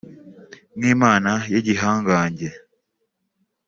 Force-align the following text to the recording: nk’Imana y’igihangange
nk’Imana 0.77 1.31
y’igihangange 1.51 2.49